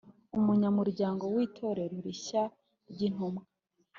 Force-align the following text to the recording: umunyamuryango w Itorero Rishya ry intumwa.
umunyamuryango 0.37 1.23
w 1.33 1.35
Itorero 1.45 1.95
Rishya 2.05 2.43
ry 2.91 3.01
intumwa. 3.07 3.43